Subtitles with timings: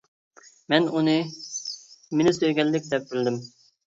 [0.73, 1.13] مەن ئۇنى
[2.21, 3.39] مېنى سۆيگەنلىك دەپ بىلدىم.